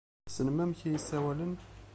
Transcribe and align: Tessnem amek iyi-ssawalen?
Tessnem 0.25 0.57
amek 0.63 0.79
iyi-ssawalen? 0.83 1.53